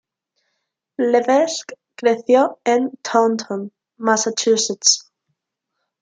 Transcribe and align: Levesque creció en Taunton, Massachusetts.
Levesque 1.09 1.73
creció 1.95 2.59
en 2.63 2.89
Taunton, 3.03 3.71
Massachusetts. 3.97 5.11